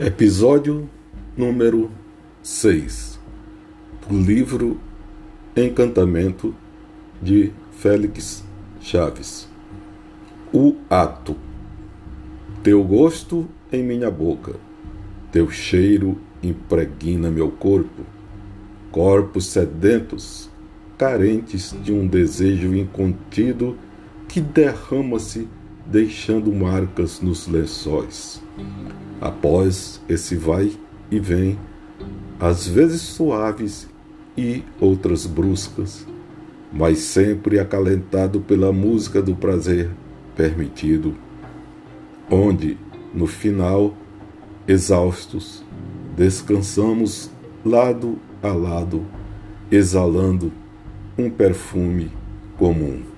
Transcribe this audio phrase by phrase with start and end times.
[0.00, 0.90] Episódio
[1.36, 1.88] número
[2.42, 3.20] 6
[4.08, 4.76] do livro
[5.56, 6.52] Encantamento
[7.22, 8.42] de Félix
[8.80, 9.48] Chaves.
[10.52, 11.36] O ato.
[12.60, 14.56] Teu gosto em minha boca,
[15.30, 18.02] teu cheiro impregna meu corpo.
[18.90, 20.50] Corpos sedentos,
[20.98, 23.76] carentes de um desejo incontido
[24.26, 25.46] que derrama-se
[25.86, 28.42] deixando marcas nos lençóis.
[29.20, 30.72] Após esse vai
[31.10, 31.58] e vem,
[32.38, 33.88] às vezes suaves
[34.36, 36.06] e outras bruscas,
[36.72, 39.90] mas sempre acalentado pela música do prazer
[40.34, 41.14] permitido,
[42.28, 42.76] onde,
[43.12, 43.94] no final,
[44.66, 45.64] exaustos,
[46.16, 47.30] descansamos
[47.64, 49.04] lado a lado,
[49.70, 50.52] exalando
[51.16, 52.10] um perfume
[52.58, 53.13] comum.